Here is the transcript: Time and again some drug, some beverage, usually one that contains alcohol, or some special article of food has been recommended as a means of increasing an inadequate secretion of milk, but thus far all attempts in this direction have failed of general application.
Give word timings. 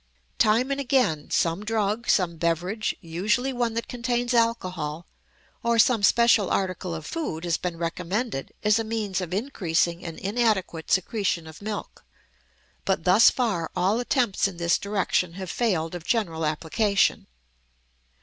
Time 0.39 0.71
and 0.71 0.81
again 0.81 1.29
some 1.29 1.63
drug, 1.63 2.09
some 2.09 2.35
beverage, 2.37 2.95
usually 3.01 3.53
one 3.53 3.75
that 3.75 3.87
contains 3.87 4.33
alcohol, 4.33 5.05
or 5.61 5.77
some 5.77 6.01
special 6.01 6.49
article 6.49 6.95
of 6.95 7.05
food 7.05 7.43
has 7.43 7.55
been 7.57 7.77
recommended 7.77 8.51
as 8.63 8.79
a 8.79 8.83
means 8.83 9.21
of 9.21 9.31
increasing 9.31 10.03
an 10.03 10.17
inadequate 10.17 10.89
secretion 10.89 11.45
of 11.45 11.61
milk, 11.61 12.03
but 12.83 13.03
thus 13.03 13.29
far 13.29 13.69
all 13.75 13.99
attempts 13.99 14.47
in 14.47 14.57
this 14.57 14.79
direction 14.79 15.33
have 15.33 15.51
failed 15.51 15.93
of 15.93 16.03
general 16.03 16.47
application. 16.47 17.27